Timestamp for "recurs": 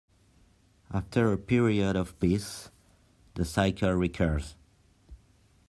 3.91-4.55